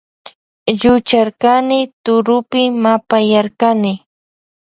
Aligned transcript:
Llucharkani 0.79 1.79
turupi 2.03 2.61
mapayarkani. 2.83 3.93